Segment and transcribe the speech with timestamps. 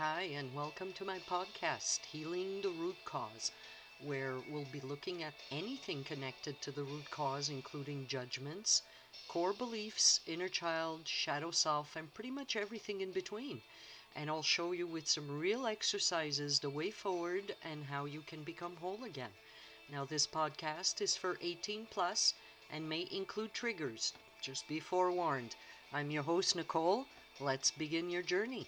[0.00, 3.52] Hi, and welcome to my podcast, Healing the Root Cause,
[3.98, 8.82] where we'll be looking at anything connected to the root cause, including judgments,
[9.28, 13.60] core beliefs, inner child, shadow self, and pretty much everything in between.
[14.16, 18.42] And I'll show you with some real exercises the way forward and how you can
[18.42, 19.30] become whole again.
[19.92, 22.32] Now, this podcast is for 18 plus
[22.70, 24.14] and may include triggers.
[24.40, 25.54] Just be forewarned.
[25.92, 27.06] I'm your host, Nicole.
[27.38, 28.66] Let's begin your journey.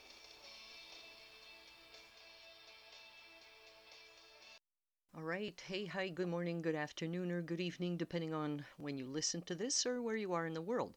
[5.23, 5.63] All right.
[5.69, 9.55] Hey, hi, good morning, good afternoon, or good evening, depending on when you listen to
[9.55, 10.97] this or where you are in the world.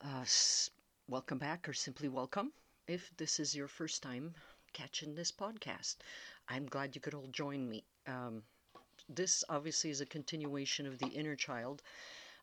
[0.00, 0.70] Uh, s-
[1.08, 2.52] welcome back, or simply welcome.
[2.86, 4.34] If this is your first time
[4.72, 5.96] catching this podcast,
[6.48, 7.84] I'm glad you could all join me.
[8.06, 8.44] Um,
[9.08, 11.82] this obviously is a continuation of the inner child.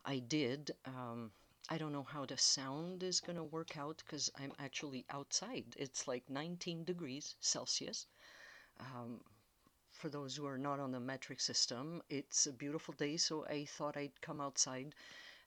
[0.05, 0.71] I did.
[0.85, 1.31] Um,
[1.69, 5.75] I don't know how the sound is going to work out because I'm actually outside.
[5.77, 8.07] It's like 19 degrees Celsius.
[8.79, 9.21] Um,
[10.05, 13.65] for those who are not on the metric system, it's a beautiful day, so I
[13.65, 14.93] thought I'd come outside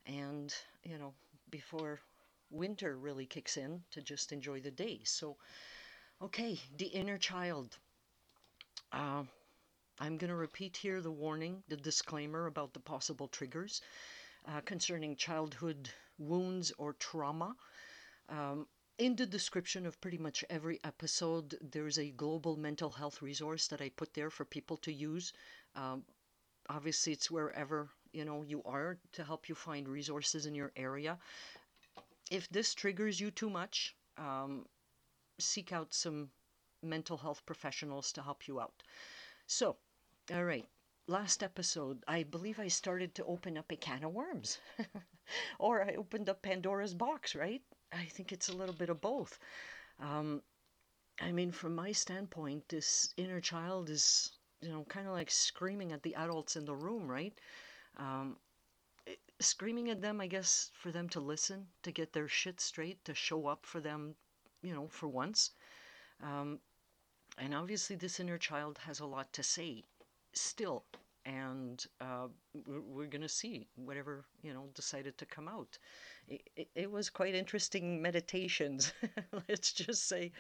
[0.04, 0.52] and,
[0.82, 1.14] you know,
[1.48, 2.00] before
[2.50, 4.98] winter really kicks in, to just enjoy the day.
[5.04, 5.36] So,
[6.20, 7.78] okay, the inner child.
[8.92, 9.22] Uh,
[10.00, 13.80] I'm going to repeat here the warning, the disclaimer about the possible triggers
[14.48, 17.54] uh, concerning childhood wounds or trauma.
[18.28, 18.66] Um,
[18.98, 23.80] in the description of pretty much every episode, there's a global mental health resource that
[23.80, 25.32] I put there for people to use.
[25.76, 26.04] Um,
[26.68, 31.18] obviously, it's wherever you know you are to help you find resources in your area.
[32.30, 34.66] If this triggers you too much, um,
[35.38, 36.30] seek out some
[36.82, 38.82] mental health professionals to help you out.
[39.46, 39.76] So,
[40.32, 40.68] all right.
[41.08, 44.58] Last episode, I believe I started to open up a can of worms.
[45.58, 47.62] or I opened up Pandora's box, right?
[47.92, 49.38] I think it's a little bit of both.
[50.00, 50.42] Um,
[51.20, 55.92] I mean, from my standpoint, this inner child is, you know, kind of like screaming
[55.92, 57.34] at the adults in the room, right?
[57.98, 58.38] Um,
[59.06, 63.04] it- screaming at them, I guess, for them to listen, to get their shit straight,
[63.06, 64.16] to show up for them,
[64.62, 65.52] you know, for once.
[66.22, 66.60] Um,
[67.38, 69.84] and obviously, this inner child has a lot to say
[70.34, 70.84] still.
[71.24, 72.28] And uh,
[72.66, 75.78] we're, we're going to see whatever, you know, decided to come out
[76.28, 78.92] it, it, was quite interesting meditations,
[79.48, 80.32] let's just say.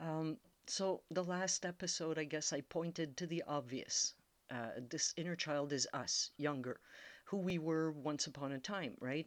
[0.00, 4.14] Um, so, the last episode, I guess I pointed to the obvious.
[4.50, 6.80] Uh, this inner child is us, younger,
[7.24, 9.26] who we were once upon a time, right?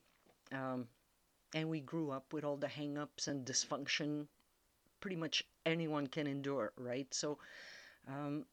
[0.51, 0.87] Um,
[1.53, 4.27] and we grew up with all the hang ups and dysfunction
[4.99, 7.13] pretty much anyone can endure, right?
[7.13, 7.39] So,
[8.07, 8.45] um,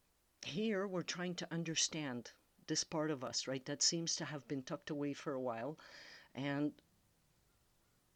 [0.45, 2.31] here we're trying to understand
[2.67, 3.65] this part of us, right?
[3.65, 5.77] That seems to have been tucked away for a while.
[6.35, 6.73] And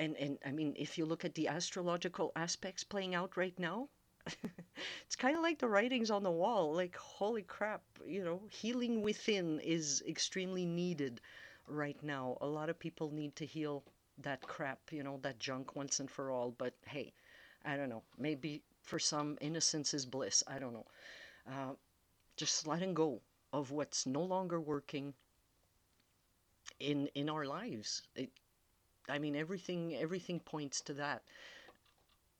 [0.03, 3.89] and and I mean, if you look at the astrological aspects playing out right now,
[5.05, 6.73] it's kind of like the writings on the wall.
[6.73, 11.21] Like, holy crap, you know, healing within is extremely needed
[11.67, 12.37] right now.
[12.41, 13.83] A lot of people need to heal
[14.19, 16.51] that crap, you know, that junk once and for all.
[16.51, 17.13] But hey,
[17.65, 18.03] I don't know.
[18.17, 20.43] Maybe for some, innocence is bliss.
[20.47, 20.87] I don't know.
[21.47, 21.73] Uh,
[22.37, 23.21] just letting go
[23.53, 25.13] of what's no longer working
[26.79, 28.01] in in our lives.
[28.15, 28.29] It,
[29.09, 31.23] I mean, everything everything points to that.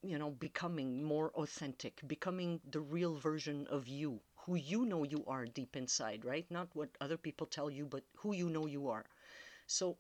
[0.04, 5.24] You know, becoming more authentic, becoming the real version of you, who you know you
[5.26, 6.46] are deep inside, right?
[6.52, 9.06] Not what other people tell you, but who you know you are.
[9.68, 9.98] So,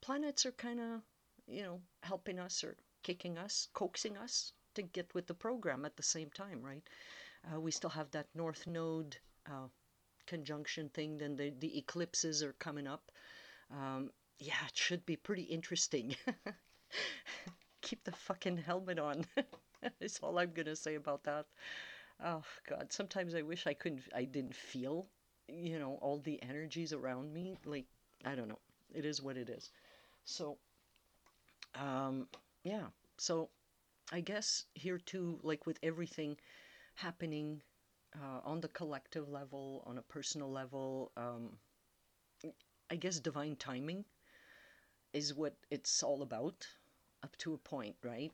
[0.00, 1.02] planets are kind of,
[1.46, 5.96] you know, helping us or kicking us, coaxing us to get with the program at
[5.96, 6.82] the same time, right?
[7.52, 9.68] Uh, we still have that North Node uh,
[10.26, 13.12] conjunction thing, then the, the eclipses are coming up.
[13.70, 16.14] Um, yeah, it should be pretty interesting.
[17.82, 19.24] Keep the fucking helmet on.
[20.00, 21.46] That's all I'm gonna say about that.
[22.24, 25.08] Oh God, sometimes I wish I couldn't, I didn't feel,
[25.48, 27.58] you know, all the energies around me.
[27.64, 27.86] Like,
[28.24, 28.60] I don't know.
[28.94, 29.70] It is what it is.
[30.24, 30.58] So,
[31.74, 32.26] um,
[32.62, 32.86] yeah.
[33.18, 33.50] So,
[34.12, 36.36] I guess here too, like with everything
[36.96, 37.62] happening
[38.16, 41.58] uh, on the collective level, on a personal level, um,
[42.90, 44.06] I guess divine timing
[45.14, 46.66] is what it's all about
[47.22, 48.32] up to a point, right?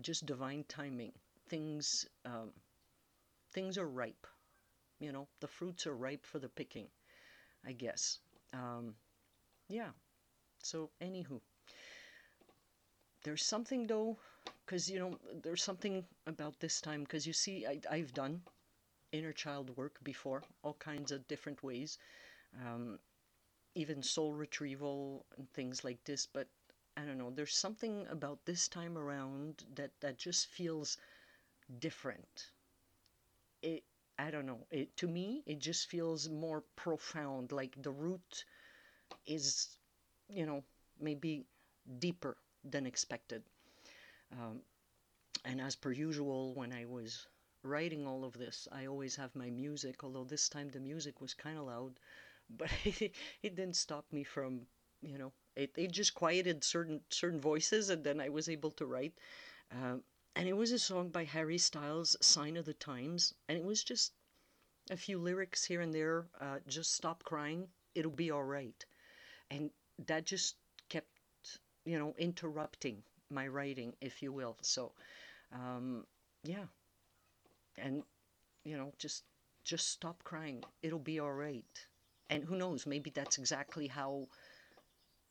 [0.00, 1.12] Just divine timing.
[1.48, 2.50] Things um,
[3.52, 4.26] things are ripe.
[4.98, 6.88] You know, the fruits are ripe for the picking,
[7.66, 8.18] I guess.
[8.52, 8.94] Um,
[9.68, 9.90] yeah.
[10.62, 11.40] So, anywho,
[13.24, 14.16] there's something though,
[14.64, 17.02] because you know, there's something about this time.
[17.02, 18.42] Because you see, I, I've done
[19.12, 21.98] inner child work before, all kinds of different ways.
[22.64, 22.98] Um,
[23.74, 26.26] even soul retrieval and things like this.
[26.26, 26.48] But
[26.96, 30.98] I don't know, there's something about this time around that, that just feels
[31.80, 32.50] different.
[33.62, 33.82] it
[34.18, 34.66] I don't know.
[34.70, 37.50] It to me it just feels more profound.
[37.50, 38.44] Like the root
[39.26, 39.78] is,
[40.28, 40.64] you know,
[41.00, 41.46] maybe
[41.98, 43.42] deeper than expected.
[44.32, 44.62] Um,
[45.44, 47.26] and as per usual, when I was
[47.62, 50.04] writing all of this, I always have my music.
[50.04, 52.00] Although this time the music was kind of loud,
[52.58, 54.62] but it, it didn't stop me from,
[55.02, 58.86] you know, it, it just quieted certain certain voices, and then I was able to
[58.86, 59.14] write.
[59.72, 60.02] Um,
[60.36, 63.84] and it was a song by Harry Styles, "Sign of the Times," and it was
[63.84, 64.12] just
[64.90, 66.26] a few lyrics here and there.
[66.40, 68.84] Uh, just stop crying, it'll be all right,
[69.50, 69.70] and
[70.06, 70.56] that just
[70.88, 71.08] kept,
[71.84, 74.56] you know, interrupting my writing, if you will.
[74.62, 74.92] So,
[75.52, 76.06] um,
[76.44, 76.66] yeah,
[77.76, 78.02] and
[78.64, 79.24] you know, just
[79.64, 81.86] just stop crying, it'll be all right.
[82.34, 84.28] And who knows, maybe that's exactly how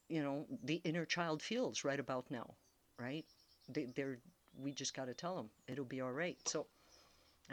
[0.10, 2.54] you know the inner child feels right about now,
[3.00, 3.26] right?
[3.70, 4.20] They, they're
[4.62, 6.38] we just got to tell them it'll be all right.
[6.48, 6.68] So,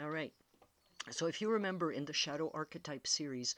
[0.01, 0.33] all right.
[1.11, 3.55] So, if you remember in the Shadow Archetype series,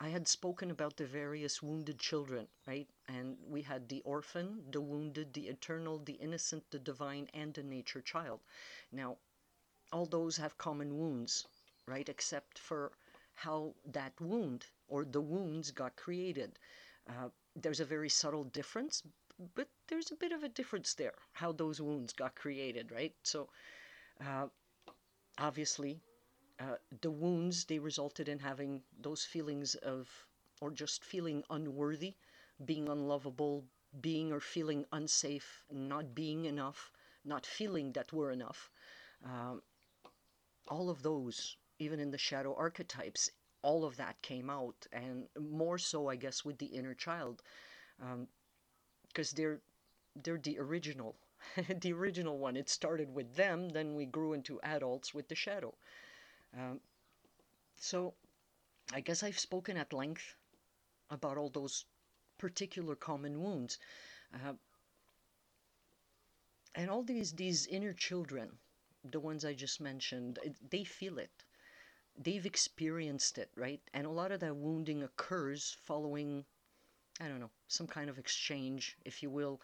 [0.00, 2.88] I had spoken about the various wounded children, right?
[3.08, 7.62] And we had the orphan, the wounded, the eternal, the innocent, the divine, and the
[7.64, 8.40] nature child.
[8.92, 9.18] Now,
[9.92, 11.46] all those have common wounds,
[11.86, 12.08] right?
[12.08, 12.92] Except for
[13.40, 16.58] how that wound or the wounds got created.
[17.08, 19.02] Uh, there's a very subtle difference,
[19.54, 23.14] but there's a bit of a difference there, how those wounds got created, right?
[23.22, 23.48] So,
[24.26, 24.46] uh,
[25.38, 26.00] obviously,
[26.60, 30.08] uh, the wounds they resulted in having those feelings of,
[30.60, 32.14] or just feeling unworthy,
[32.66, 33.64] being unlovable,
[34.02, 36.92] being or feeling unsafe, not being enough,
[37.24, 38.70] not feeling that we're enough.
[39.24, 39.62] Um,
[40.68, 43.30] all of those, even in the shadow archetypes,
[43.62, 47.42] all of that came out, and more so, I guess, with the inner child.
[48.02, 48.28] Um,
[49.08, 49.60] because they're
[50.22, 51.16] they're the original
[51.80, 52.56] the original one.
[52.56, 55.74] It started with them then we grew into adults with the shadow.
[56.56, 56.80] Um,
[57.76, 58.14] so
[58.92, 60.36] i guess i've spoken at length
[61.10, 61.86] about all those
[62.38, 63.78] particular common wounds.
[64.34, 64.54] Uh,
[66.74, 68.58] and all these these inner children
[69.04, 70.38] the ones i just mentioned
[70.70, 71.44] they feel it
[72.22, 76.44] they've experienced it right and a lot of that wounding occurs following
[77.20, 79.60] I don't know, some kind of exchange, if you will,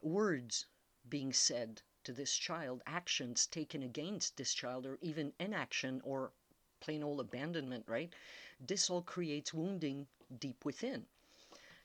[0.00, 0.66] words
[1.08, 6.30] being said to this child, actions taken against this child, or even inaction or
[6.78, 8.12] plain old abandonment, right?
[8.60, 10.06] This all creates wounding
[10.38, 11.06] deep within.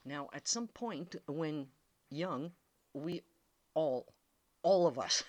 [0.06, 1.70] Now, at some point when
[2.12, 2.52] young,
[2.94, 3.24] we
[3.74, 4.14] all,
[4.62, 5.24] all of us,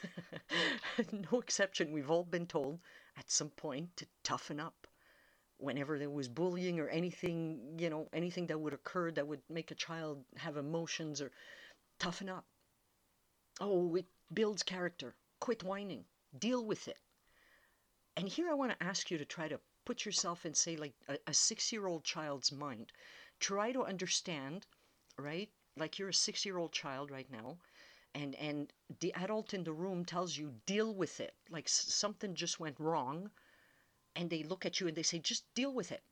[1.33, 2.81] no exception, we've all been told
[3.17, 4.87] at some point to toughen up
[5.59, 9.71] whenever there was bullying or anything, you know, anything that would occur that would make
[9.71, 11.31] a child have emotions or
[11.99, 12.45] toughen up.
[13.61, 15.15] Oh, it builds character.
[15.41, 16.05] Quit whining.
[16.39, 16.99] Deal with it.
[18.17, 20.95] And here I want to ask you to try to put yourself in, say, like
[21.09, 22.93] a, a six year old child's mind.
[23.41, 24.67] Try to understand,
[25.19, 25.51] right?
[25.77, 27.59] Like you're a six year old child right now.
[28.17, 32.59] And, and the adult in the room tells you deal with it like something just
[32.59, 33.31] went wrong
[34.17, 36.03] and they look at you and they say, just deal with it.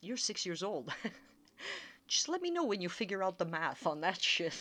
[0.00, 0.92] You're six years old.
[2.08, 4.54] just let me know when you figure out the math on that shit.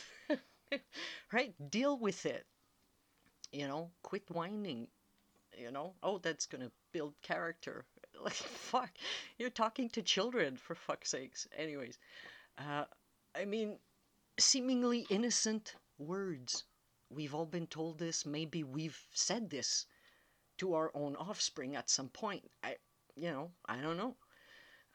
[1.31, 1.53] right?
[1.71, 2.45] Deal with it.
[3.53, 4.87] You know, quit whining.
[5.57, 7.85] You know, oh, that's going to build character.
[8.21, 8.91] Like, fuck.
[9.37, 11.47] You're talking to children, for fuck's sakes.
[11.57, 11.97] Anyways,
[12.57, 12.85] uh,
[13.35, 13.79] I mean,
[14.39, 16.63] seemingly innocent words.
[17.09, 18.25] We've all been told this.
[18.25, 19.85] Maybe we've said this
[20.57, 22.51] to our own offspring at some point.
[22.63, 22.77] I,
[23.15, 24.15] you know, I don't know.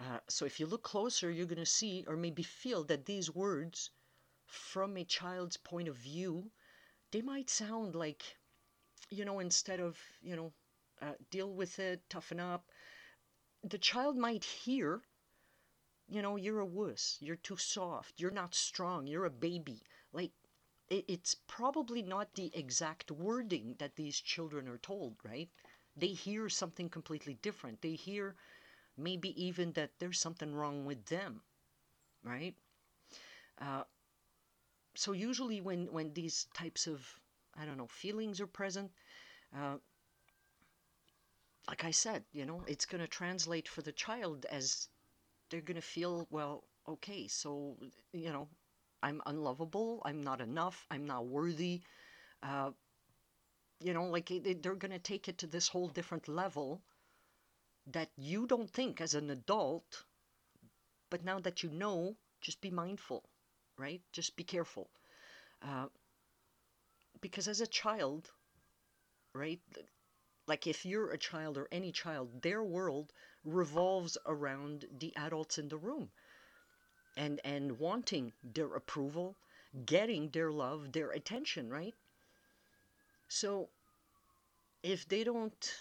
[0.00, 3.34] Uh, so if you look closer, you're going to see or maybe feel that these
[3.34, 3.90] words,
[4.46, 6.50] from a child's point of view,
[7.10, 8.22] they might sound like,
[9.10, 10.52] you know, instead of, you know,
[11.02, 12.64] uh, deal with it, toughen up,
[13.62, 15.02] the child might hear,
[16.08, 19.82] you know, you're a wuss, you're too soft, you're not strong, you're a baby.
[20.12, 20.32] Like,
[20.90, 25.50] it's probably not the exact wording that these children are told, right?
[25.96, 27.80] They hear something completely different.
[27.82, 28.36] They hear
[28.96, 31.42] maybe even that there's something wrong with them,
[32.24, 32.56] right?
[33.60, 33.82] Uh,
[34.94, 37.20] so usually when when these types of
[37.54, 38.92] I don't know feelings are present,
[39.56, 39.78] uh,
[41.68, 44.88] like I said, you know, it's going to translate for the child as
[45.50, 46.64] they're going to feel well.
[46.88, 47.76] Okay, so
[48.12, 48.48] you know,
[49.02, 50.02] I'm unlovable.
[50.04, 50.86] I'm not enough.
[50.90, 51.82] I'm not worthy.
[52.42, 52.72] Uh,
[53.80, 54.28] you know, like
[54.62, 56.80] they're going to take it to this whole different level
[57.88, 60.04] that you don't think as an adult.
[61.10, 63.28] But now that you know, just be mindful,
[63.76, 64.00] right?
[64.12, 64.88] Just be careful.
[65.62, 65.88] Uh,
[67.20, 68.32] because as a child,
[69.34, 69.60] right,
[70.46, 73.12] Like if you're a child or any child, their world
[73.44, 76.10] revolves around the adults in the room
[77.18, 79.36] and and wanting their approval,
[79.84, 81.94] getting their love, their attention, right?
[83.28, 83.70] So
[84.82, 85.78] if they don't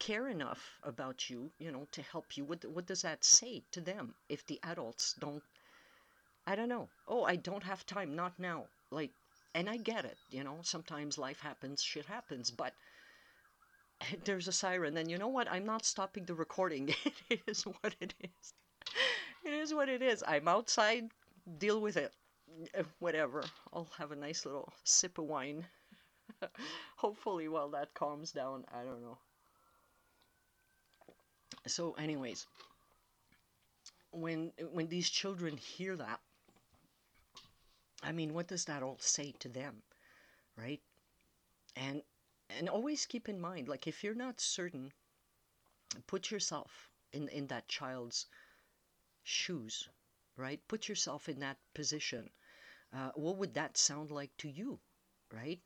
[0.00, 3.80] care enough about you, you know, to help you, what what does that say to
[3.80, 5.44] them if the adults don't
[6.44, 6.88] I don't know.
[7.06, 8.66] Oh, I don't have time, not now.
[8.90, 9.12] Like
[9.54, 12.74] and I get it, you know, sometimes life happens, shit happens, but
[14.24, 15.50] there's a siren and you know what?
[15.50, 16.94] I'm not stopping the recording.
[17.30, 18.52] it is what it is.
[19.46, 20.24] It is what it is.
[20.26, 21.10] I'm outside,
[21.58, 22.12] deal with it.
[22.76, 23.44] Uh, Whatever.
[23.72, 25.64] I'll have a nice little sip of wine.
[26.96, 29.18] Hopefully while that calms down, I don't know.
[31.68, 32.46] So anyways,
[34.10, 36.20] when when these children hear that,
[38.02, 39.82] I mean, what does that all say to them,
[40.56, 40.82] right?
[41.76, 42.02] And
[42.50, 44.92] and always keep in mind, like if you're not certain,
[46.06, 48.26] put yourself in in that child's
[49.26, 49.88] shoes,
[50.36, 50.60] right?
[50.68, 52.30] Put yourself in that position.
[52.92, 54.80] Uh, what would that sound like to you,
[55.32, 55.60] right?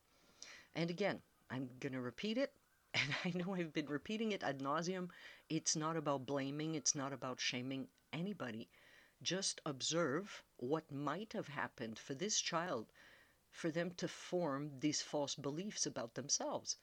[0.75, 2.52] And again, I'm gonna repeat it,
[2.95, 5.11] and I know I've been repeating it ad nauseum.
[5.49, 6.75] It's not about blaming.
[6.75, 8.69] It's not about shaming anybody.
[9.23, 12.93] Just observe what might have happened for this child
[13.52, 16.76] for them to form these false beliefs about themselves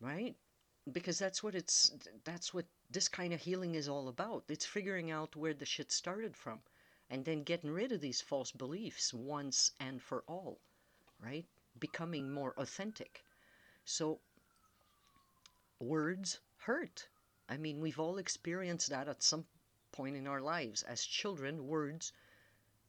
[0.00, 0.36] right
[0.92, 1.92] because that's what it's
[2.24, 4.44] that's what this kind of healing is all about.
[4.48, 6.60] It's figuring out where the shit started from
[7.10, 10.60] and then getting rid of these false beliefs once and for all
[11.20, 11.46] right?
[11.78, 13.24] Becoming more authentic.
[13.84, 14.20] So
[15.78, 17.08] words hurt.
[17.48, 19.46] I mean we've all experienced that at some
[19.92, 20.82] point in our lives.
[20.82, 22.12] As children words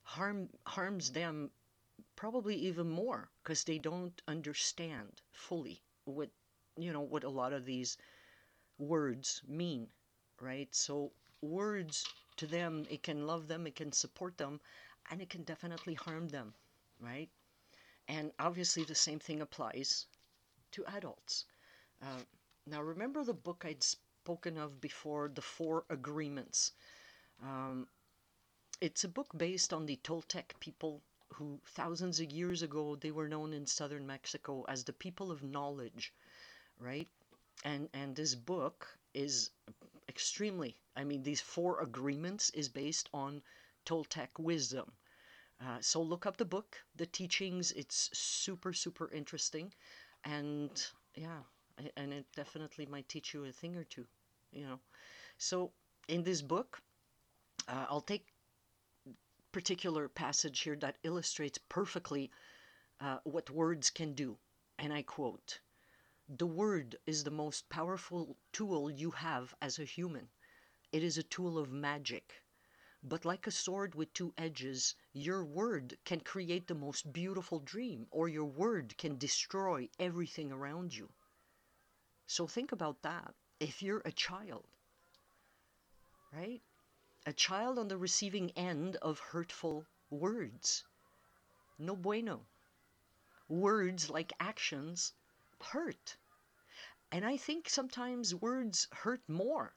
[0.04, 1.52] harm harms them
[2.16, 6.30] probably even more because they don't understand fully what
[6.78, 7.98] you know what a lot of these
[8.80, 9.88] words mean
[10.42, 10.74] right?
[10.76, 12.08] So words
[12.38, 14.60] to them it can love them it can support them
[15.12, 16.54] and it can definitely harm them
[17.00, 17.30] right?
[18.08, 20.08] And obviously the same thing applies
[20.72, 21.46] to adults.
[22.02, 22.24] Uh,
[22.66, 26.74] now remember the book i'd spoken of before the four agreements?
[27.42, 27.88] Um,
[28.82, 31.02] it's a book based on the toltec people
[31.34, 35.44] who thousands of years ago they were known in southern Mexico as the people of
[35.44, 36.14] knowledge,
[36.80, 37.08] right?
[37.64, 39.52] And and this book is
[40.10, 43.42] extremely I mean these four agreements is based on
[43.86, 44.92] Toltec wisdom.
[45.60, 47.72] Uh, so look up the book, the teachings.
[47.72, 49.74] It's super super interesting,
[50.24, 50.70] and
[51.16, 51.42] yeah,
[51.96, 54.06] and it definitely might teach you a thing or two,
[54.52, 54.80] you know.
[55.38, 55.72] So
[56.08, 56.82] in this book,
[57.68, 58.28] uh, I'll take
[59.52, 62.30] particular passage here that illustrates perfectly
[63.00, 64.38] uh, what words can do.
[64.78, 65.60] And I quote
[66.30, 70.30] The word is the most powerful tool you have as a human.
[70.92, 72.44] It is a tool of magic.
[73.02, 78.08] But like a sword with two edges, your word can create the most beautiful dream,
[78.12, 81.10] or your word can destroy everything around you.
[82.26, 83.34] So think about that.
[83.60, 84.68] If you're a child,
[86.34, 86.62] right?
[87.26, 90.86] a child on the receiving end of hurtful words.
[91.78, 92.46] No bueno.
[93.50, 95.14] Words, like actions,
[95.62, 96.18] hurt.
[97.12, 99.74] And I think sometimes words hurt more.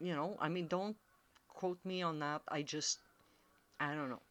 [0.00, 0.96] You know, I mean, don't
[1.48, 2.42] quote me on that.
[2.48, 2.98] I just,
[3.80, 4.22] I don't know.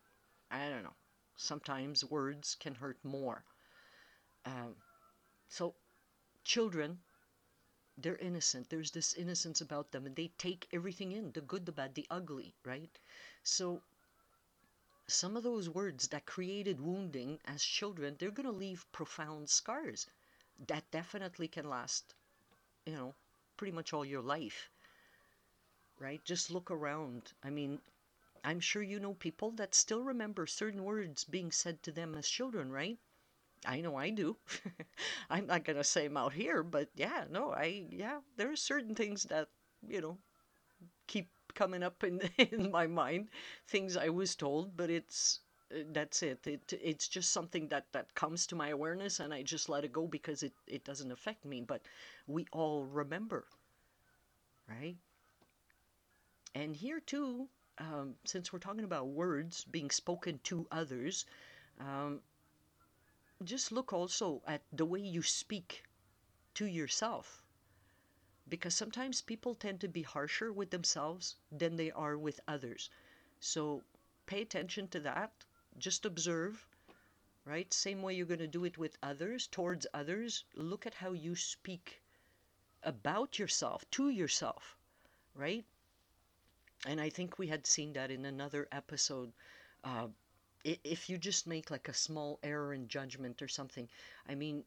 [0.51, 0.95] I don't know.
[1.35, 3.43] Sometimes words can hurt more.
[4.45, 4.75] Um,
[5.49, 5.75] so,
[6.43, 6.99] children
[7.97, 8.69] they're innocent.
[8.69, 12.07] There's this innocence about them, and they take everything in the good, the bad, the
[12.09, 12.97] ugly, right?
[13.43, 13.81] So,
[15.07, 20.07] some of those words that created wounding as children, they're going to leave profound scars
[20.67, 22.15] that definitely can last,
[22.85, 23.15] you know,
[23.57, 24.69] pretty much all your life,
[25.99, 26.23] right?
[26.25, 27.33] Just look around.
[27.43, 27.79] I mean,
[28.43, 32.27] I'm sure you know people that still remember certain words being said to them as
[32.29, 32.99] children, right?
[33.65, 34.37] I know I do.
[35.29, 38.55] I'm not going to say them out here, but yeah, no, I, yeah, there are
[38.57, 39.49] certain things that,
[39.87, 40.19] you know,
[41.07, 43.29] keep coming up in, in my mind,
[43.67, 45.41] things I was told, but it's,
[45.91, 46.45] that's it.
[46.47, 46.73] it.
[46.81, 50.07] It's just something that, that comes to my awareness and I just let it go
[50.07, 51.61] because it, it doesn't affect me.
[51.61, 51.81] But
[52.27, 53.47] we all remember,
[54.69, 54.97] right?
[56.53, 57.47] And here too,
[57.77, 61.25] um, since we're talking about words being spoken to others,
[61.79, 62.21] um,
[63.43, 65.83] just look also at the way you speak
[66.55, 67.43] to yourself.
[68.49, 72.89] Because sometimes people tend to be harsher with themselves than they are with others.
[73.39, 73.85] So
[74.25, 75.45] pay attention to that.
[75.79, 76.67] Just observe,
[77.45, 77.73] right?
[77.73, 80.45] Same way you're going to do it with others, towards others.
[80.55, 82.01] Look at how you speak
[82.83, 84.77] about yourself, to yourself,
[85.35, 85.65] right?
[86.87, 89.31] And I think we had seen that in another episode.
[89.83, 90.07] Uh,
[90.63, 93.87] if you just make like a small error in judgment or something,
[94.27, 94.63] I mean,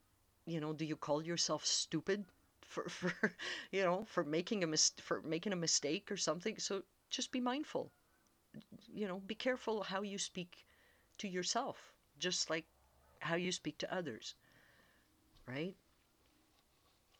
[0.46, 2.24] you know, do you call yourself stupid
[2.62, 3.34] for, for
[3.72, 6.58] you know, for making a mis- for making a mistake or something?
[6.58, 7.90] So just be mindful.
[8.92, 10.66] You know, be careful how you speak
[11.20, 12.66] to yourself, just like
[13.20, 14.34] how you speak to others,
[15.46, 15.74] right?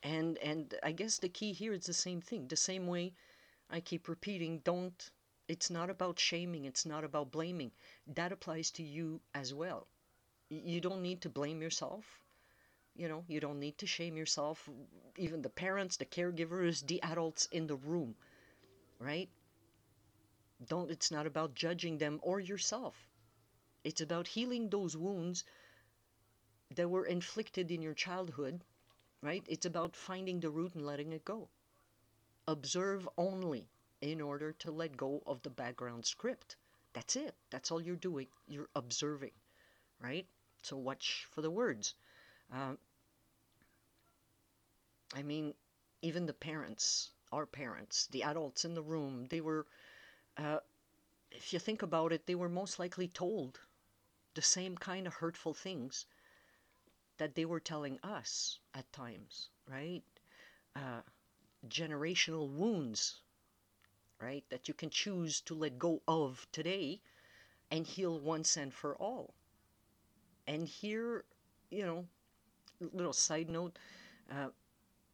[0.02, 2.48] And and I guess the key here is the same thing.
[2.48, 3.14] The same way
[3.70, 5.10] I keep repeating, don't
[5.48, 7.72] it's not about shaming, it's not about blaming.
[8.06, 9.88] That applies to you as well.
[10.50, 12.20] You don't need to blame yourself.
[12.96, 14.68] You know, you don't need to shame yourself,
[15.16, 18.16] even the parents, the caregivers, the adults in the room,
[19.00, 19.30] right?
[20.64, 23.09] Don't it's not about judging them or yourself.
[23.84, 25.44] It's about healing those wounds
[26.74, 28.64] that were inflicted in your childhood
[29.22, 29.44] right?
[29.48, 31.48] It's about finding the root and letting it go.
[32.46, 33.70] Observe only
[34.02, 36.56] in order to let go of the background script.
[36.92, 37.34] That's it.
[37.50, 38.28] That's all you're doing.
[38.46, 39.32] You're observing,
[40.00, 40.26] right?
[40.62, 41.94] So watch for the words.
[42.52, 42.76] Uh,
[45.14, 45.54] I mean,
[46.02, 49.66] even the parents, our parents, the adults in the room, they were,
[50.38, 50.60] uh,
[51.32, 53.60] if you think about it, they were most likely told
[54.34, 56.06] the same kind of hurtful things
[57.18, 60.02] that they were telling us at times, right?
[60.74, 61.02] Uh,
[61.68, 63.20] generational wounds,
[64.20, 64.44] right?
[64.48, 67.00] That you can choose to let go of today
[67.70, 69.34] and heal once and for all.
[70.46, 71.24] And here,
[71.70, 72.06] you know,
[72.92, 73.78] little side note,
[74.30, 74.48] uh,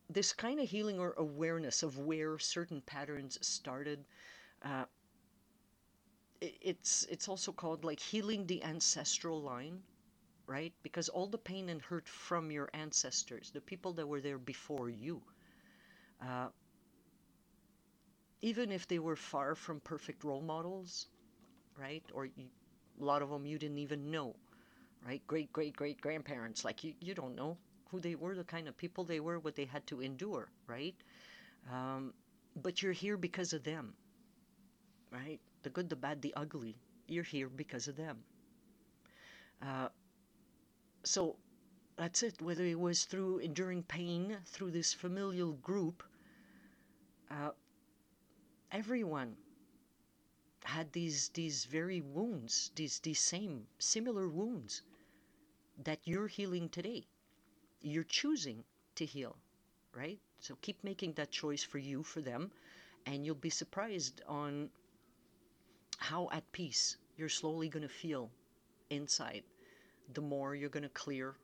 [0.09, 4.05] this kind of healing or awareness of where certain patterns started,
[4.63, 4.85] uh,
[6.41, 9.83] it's it's also called like healing the ancestral line
[10.47, 10.75] right?
[10.83, 14.91] Because all the pain and hurt from your ancestors, the people that were there before
[14.91, 15.23] you,
[16.23, 16.49] uh,
[18.41, 21.07] even if they were far from perfect role models,
[21.79, 22.05] right?
[22.15, 22.47] Or you,
[23.01, 24.37] a lot of them you didn't even know,
[25.07, 25.23] right?
[25.29, 27.59] Great, great, great grandparents, like you, you don't know
[27.91, 30.97] who they were, the kind of people they were, what they had to endure, right?
[31.73, 32.15] Um,
[32.63, 33.95] but you're here because of them,
[35.11, 35.41] right?
[35.67, 36.77] The good, the bad, the ugly.
[37.09, 38.23] You're here because of them.
[39.61, 39.89] Uh,
[41.03, 41.35] so
[41.97, 42.41] that's it.
[42.41, 46.05] Whether it was through enduring pain through this familial group,
[47.33, 47.51] uh,
[48.71, 49.37] everyone
[50.63, 54.83] had these these very wounds, these these same similar wounds
[55.83, 57.09] that you're healing today.
[57.83, 58.63] You're choosing
[58.95, 59.35] to heal,
[59.93, 60.21] right?
[60.39, 62.53] So keep making that choice for you, for them,
[63.05, 64.71] and you'll be surprised on
[65.99, 68.31] how at peace you're slowly going to feel
[68.91, 69.45] inside
[70.15, 71.37] the more you're going to clear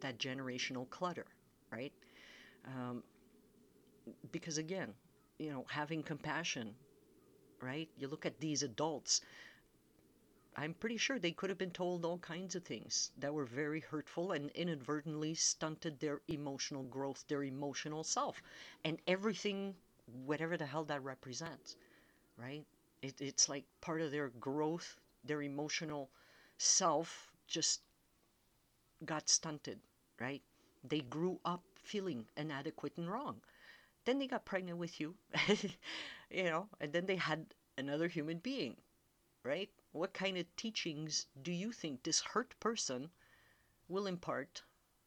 [0.00, 1.26] that generational clutter,
[1.72, 1.92] right?
[2.66, 3.04] Um,
[4.32, 4.94] because again,
[5.38, 6.74] you know, having compassion,
[7.62, 7.88] right?
[7.96, 9.22] You look at these adults,
[10.56, 13.80] I'm pretty sure they could have been told all kinds of things that were very
[13.80, 18.42] hurtful and inadvertently stunted their emotional growth, their emotional self,
[18.82, 21.76] and everything, whatever the hell that represents,
[22.36, 22.66] right?
[23.02, 26.10] It, it's like part of their growth, their emotional
[26.56, 27.82] self just
[29.04, 29.78] got stunted,
[30.18, 30.42] right?
[30.82, 33.40] They grew up feeling inadequate and wrong.
[34.04, 35.16] Then they got pregnant with you,
[36.30, 38.76] you know, and then they had another human being,
[39.44, 39.70] right?
[39.92, 43.10] What kind of teachings do you think this hurt person
[43.88, 44.62] will impart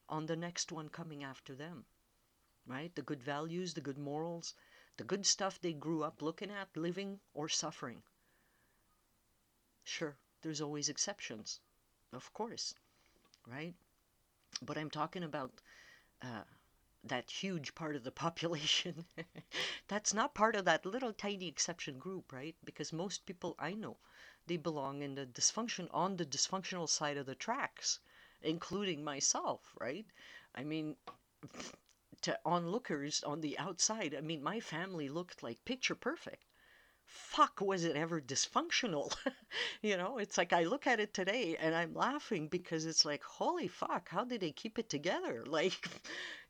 [0.10, 1.86] on the next one coming after them,
[2.68, 2.94] right?
[2.96, 4.54] The good values, the good morals,
[4.98, 8.04] the good stuff they grew up looking at, living, or suffering.
[9.86, 11.62] Sure, there's always exceptions
[12.14, 12.76] of course,
[13.48, 13.76] right?
[14.62, 15.62] But I'm talking about
[16.22, 16.44] uh,
[17.04, 19.06] that huge part of the population.
[19.88, 22.56] That's not part of that little tiny exception group, right?
[22.64, 23.98] Because most people I know,
[24.48, 28.00] they belong in the dysfunction on the dysfunctional side of the tracks,
[28.42, 30.06] including myself, right?
[30.56, 30.98] I mean,
[32.26, 36.46] to onlookers on the outside, I mean, my family looked like picture perfect.
[37.06, 39.16] Fuck was it ever dysfunctional?
[39.82, 43.24] You know it's like i look at it today and i'm laughing because it's like
[43.24, 45.46] holy fuck how did they keep it together?
[45.48, 45.88] Like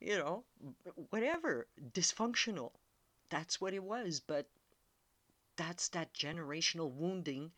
[0.02, 0.46] you know
[1.12, 2.72] whatever dysfunctional.
[3.30, 4.48] That's what it was but
[5.58, 7.52] that's that generational wounding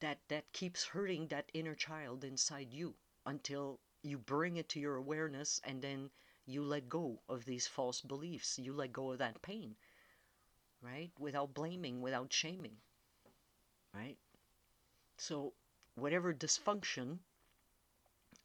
[0.00, 2.94] that that keeps hurting that inner child inside you
[3.26, 6.10] until you bring it to your awareness and then
[6.46, 9.76] you let go of these false beliefs you let go of that pain
[10.82, 11.10] right?
[11.18, 12.76] Without blaming, without shaming,
[13.94, 14.16] right?
[15.16, 15.54] So,
[15.94, 17.20] whatever dysfunction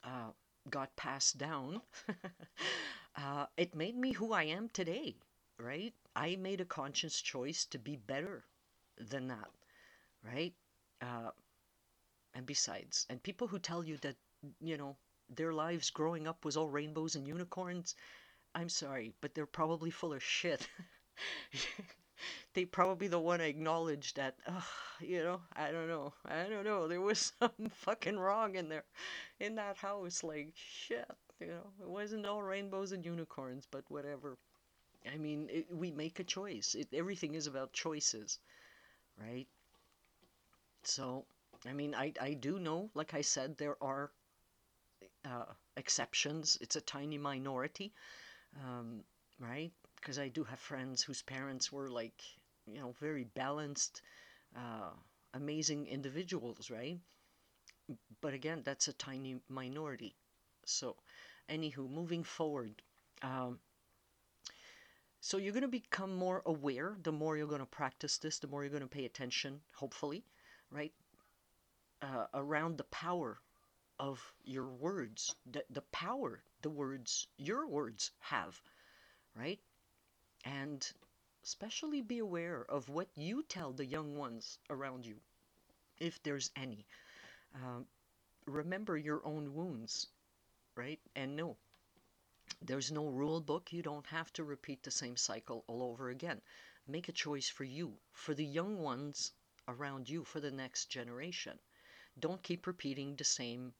[0.04, 0.32] uh,
[0.70, 1.82] got passed down,
[3.16, 5.16] uh, it made me who I am today,
[5.58, 5.94] right?
[6.16, 8.44] I made a conscious choice to be better
[8.98, 9.50] than that,
[10.24, 10.54] right?
[11.02, 11.32] Uh,
[12.34, 14.16] and besides, and people who tell you that,
[14.62, 14.96] you know,
[15.30, 17.96] their lives growing up was all rainbows and unicorns,
[18.56, 20.68] I'm sorry, but they're probably full of shit.
[22.54, 24.62] they probably the one acknowledge that, uh,
[25.00, 28.86] you know, I don't know, I don't know, there was something fucking wrong in there,
[29.40, 30.24] in that house.
[30.24, 31.10] Like shit,
[31.40, 34.38] you know, it wasn't all rainbows and unicorns, but whatever.
[35.12, 36.76] I mean, it, we make a choice.
[36.76, 38.40] It, everything is about choices,
[39.20, 39.48] right?
[40.82, 41.26] So,
[41.68, 44.12] I mean, I I do know, like I said, there are
[45.28, 46.58] uh, exceptions.
[46.62, 47.94] It's a tiny minority,
[48.64, 49.04] um,
[49.40, 49.72] right?
[49.96, 52.22] Because I do have friends whose parents were like,
[52.66, 54.02] you know, very balanced,
[54.56, 54.92] uh,
[55.34, 57.00] amazing individuals, right?
[58.22, 60.16] But again, that's a tiny minority.
[60.66, 60.96] So,
[61.50, 62.82] anywho, moving forward.
[63.22, 63.60] Um,
[65.20, 68.48] so you're going to become more aware the more you're going to practice this, the
[68.48, 70.24] more you're going to pay attention, hopefully,
[70.72, 70.94] right?
[72.02, 73.40] Uh, around the power
[74.00, 78.60] of your words, the, the power the words, your words, have,
[79.36, 79.60] right?
[80.44, 80.86] And
[81.44, 85.22] especially be aware of what you tell the young ones around you,
[86.00, 86.86] if there's any.
[87.54, 87.86] Um,
[88.46, 90.08] remember your own wounds,
[90.76, 91.00] right?
[91.16, 91.56] And no,
[92.62, 93.72] there's no rule book.
[93.72, 96.42] You don't have to repeat the same cycle all over again.
[96.88, 99.32] Make a choice for you, for the young ones
[99.68, 101.60] around you, for the next generation.
[102.20, 103.74] Don't keep repeating the same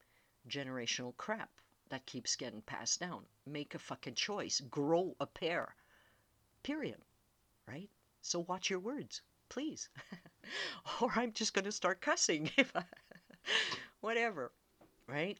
[0.48, 1.50] generational crap
[1.90, 3.24] that keeps getting passed down.
[3.46, 4.60] Make a fucking choice.
[4.70, 5.74] Grow a pair.
[6.62, 6.98] Period.
[7.66, 7.88] Right?
[8.22, 9.88] So watch your words, please.
[11.00, 12.84] or I'm just going to start cussing if I,
[14.00, 14.52] whatever.
[15.06, 15.38] Right?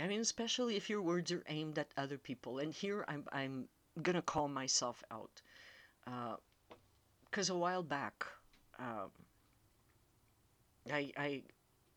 [0.00, 2.58] I mean, especially if your words are aimed at other people.
[2.58, 3.68] And here I'm, I'm
[4.02, 5.40] going to call myself out.
[6.04, 8.26] Because uh, a while back,
[8.78, 9.10] um,
[10.90, 11.42] I, I,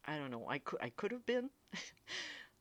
[0.05, 1.49] I don't know, I could, I could have been.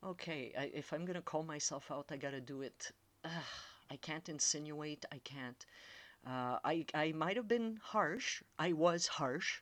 [0.04, 2.90] Okay, I, if I'm to call myself out, I got to do it.
[3.24, 3.28] Uh,
[3.90, 5.04] I can't insinuate.
[5.12, 5.64] I can't.
[6.26, 8.42] Uh, I, I might have been harsh.
[8.58, 9.60] I was harsh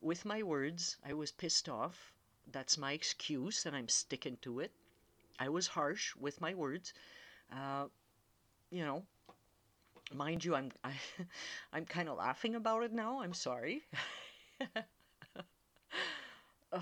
[0.00, 0.96] with my words.
[1.04, 2.12] I was pissed off.
[2.52, 4.72] That's my excuse, and I'm sticking to it.
[5.38, 6.92] I was harsh with my words.
[7.52, 7.86] Uh,
[8.70, 9.04] you know,
[10.14, 10.94] mind you, I'm I,
[11.72, 13.20] I'm kind of laughing about it now.
[13.22, 13.82] I'm sorry.
[16.72, 16.80] uh,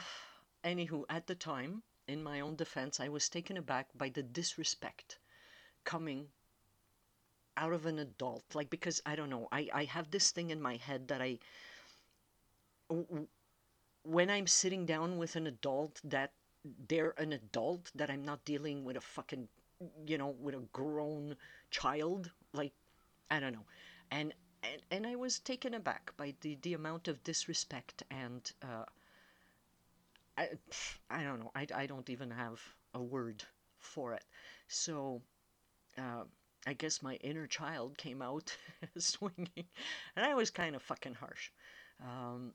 [0.64, 5.18] anywho, at the time, in my own defense, I was taken aback by the disrespect
[5.85, 6.29] coming
[7.57, 8.44] out of an adult.
[8.55, 11.38] Like because I don't know, I I have this thing in my head that I
[14.03, 16.33] when I'm sitting down with an adult that
[16.88, 19.49] they're an adult that I'm not dealing with a fucking
[20.07, 21.37] you know with a grown
[21.71, 22.73] child like
[23.31, 23.66] I don't know
[24.11, 28.85] and and, and I was taken aback by the the amount of disrespect and uh,
[30.38, 30.48] I
[31.11, 32.61] I don't know I, I don't even have
[32.94, 33.44] a word
[33.79, 34.24] for it
[34.68, 35.22] so
[35.98, 36.24] uh,
[36.66, 38.57] I guess my inner child came out
[38.98, 39.66] swinging
[40.16, 41.51] and I was kind of fucking harsh
[42.03, 42.55] um,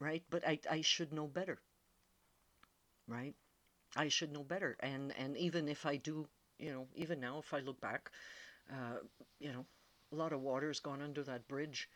[0.00, 1.58] right but I I should know better
[3.08, 3.34] right?
[3.96, 4.76] I should know better.
[4.80, 6.26] And and even if I do,
[6.58, 8.10] you know, even now if I look back,
[8.72, 8.98] uh,
[9.40, 9.66] you know,
[10.12, 11.88] a lot of water's gone under that bridge.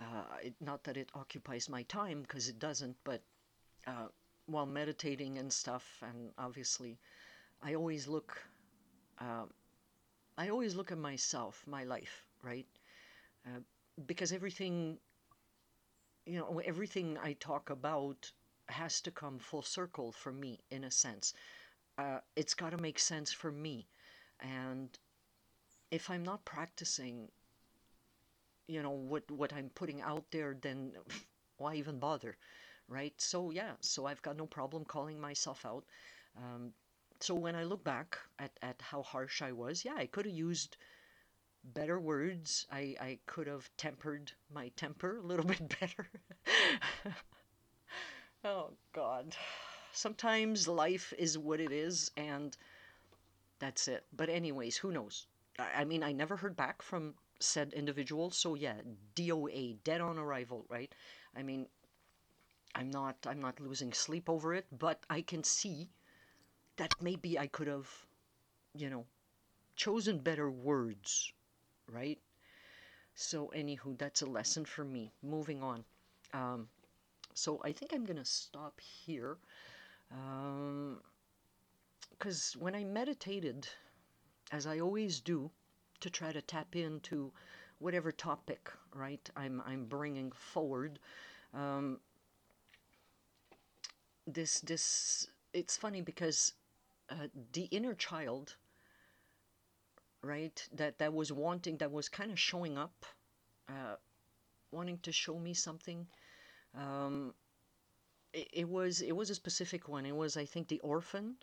[0.00, 3.22] Uh, it, not that it occupies my time because it doesn't, but
[3.86, 4.08] uh,
[4.46, 6.98] while meditating and stuff, and obviously,
[7.62, 8.42] I always look.
[9.20, 9.46] Uh,
[10.38, 12.66] I always look at myself, my life, right?
[13.46, 13.60] Uh,
[14.06, 14.98] because everything,
[16.26, 18.30] you know, everything I talk about
[18.68, 21.32] has to come full circle for me in a sense.
[21.98, 23.88] Uh, it's got to make sense for me.
[24.40, 24.98] And
[25.90, 27.30] if I'm not practicing,
[28.68, 30.92] you know, what, what I'm putting out there, then
[31.58, 32.36] why even bother?
[32.88, 33.14] Right?
[33.20, 35.84] So, yeah, so I've got no problem calling myself out.
[36.36, 36.72] Um,
[37.20, 40.34] so when I look back at, at how harsh I was, yeah, I could have
[40.34, 40.76] used
[41.64, 42.66] better words.
[42.72, 46.08] I, I could have tempered my temper a little bit better.
[48.44, 49.36] Oh, God.
[49.92, 52.56] Sometimes life is what it is, and
[53.58, 54.04] that's it.
[54.12, 55.26] But, anyways, who knows?
[55.58, 58.76] I, I mean, I never heard back from said individual, so yeah,
[59.14, 60.94] DOA, dead on arrival, right?
[61.36, 61.66] I mean,
[62.76, 65.88] I'm not I'm not losing sleep over it, but I can see
[66.76, 67.88] that maybe I could have,
[68.74, 69.06] you know,
[69.76, 71.32] chosen better words,
[71.90, 72.18] right?
[73.14, 75.10] So anywho, that's a lesson for me.
[75.22, 75.84] Moving on.
[76.34, 76.68] Um,
[77.34, 79.38] so I think I'm to stop here.
[82.18, 83.66] Because um, when I meditated,
[84.52, 85.50] as I always do,
[86.00, 87.32] to try to tap into
[87.78, 89.30] whatever topic, right?
[89.34, 90.98] I'm I'm bringing forward.
[91.54, 92.00] Um,
[94.26, 96.52] this this it's funny because
[97.10, 98.56] uh, the inner child,
[100.22, 100.68] right?
[100.72, 103.04] That that was wanting, that was kind of showing up,
[103.68, 103.96] uh,
[104.72, 106.06] wanting to show me something.
[106.74, 107.34] Um,
[108.32, 110.06] it, it was it was a specific one.
[110.06, 111.36] It was I think the orphan,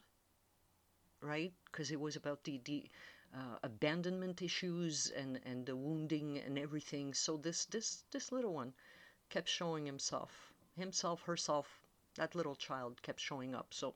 [1.22, 1.52] right?
[1.66, 2.88] Because it was about the the
[3.36, 7.14] uh, abandonment issues and and the wounding and everything.
[7.16, 8.74] So this this this little one
[9.30, 11.83] kept showing himself, himself, herself.
[12.16, 13.68] That little child kept showing up.
[13.72, 13.96] So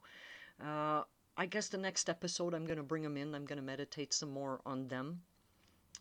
[0.63, 1.03] uh,
[1.37, 3.35] I guess the next episode I'm gonna bring them in.
[3.35, 5.21] I'm gonna meditate some more on them,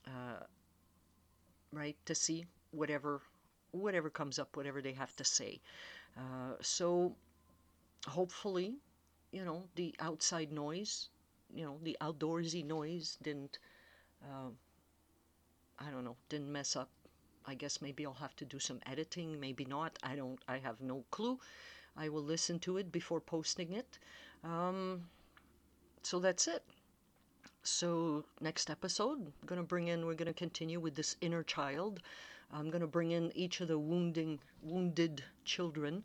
[0.07, 0.45] uh,
[1.73, 1.97] right?
[2.07, 3.21] To see whatever
[3.73, 5.61] whatever comes up, whatever they have to say.
[6.17, 7.15] Uh, so
[8.07, 8.77] hopefully,
[9.33, 11.11] you know, the outside noise
[11.55, 13.59] you know the outdoorsy noise didn't
[14.23, 14.51] uh,
[15.79, 16.91] I don't know didn't mess up.
[17.47, 19.99] I guess maybe I'll have to do some editing, maybe not.
[20.03, 20.41] I don't.
[20.49, 21.39] I have no clue.
[21.97, 23.99] I will listen to it before posting it.
[24.45, 25.09] Um,
[26.03, 26.63] so that's it.
[27.63, 30.07] So next episode, I'm gonna bring in.
[30.07, 32.01] We're gonna continue with this inner child.
[32.53, 36.05] I'm gonna bring in each of the wounding, wounded children,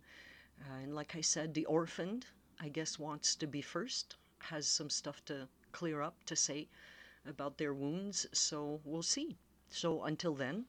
[0.62, 2.26] uh, and like I said, the orphaned.
[2.60, 6.68] I guess wants to be first has some stuff to clear up to say
[7.28, 8.26] about their wounds.
[8.34, 9.38] So we'll see.
[9.70, 10.66] So until then,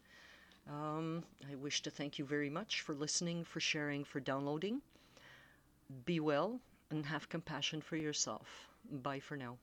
[0.68, 4.82] um, I wish to thank you very much for listening, for sharing, for downloading.
[6.04, 8.68] Be well and have compassion for yourself.
[8.90, 9.58] Bye for now.